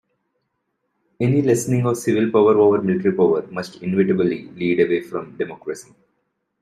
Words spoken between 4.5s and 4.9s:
lead